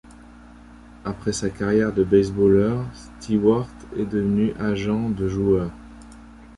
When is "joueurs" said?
5.27-5.69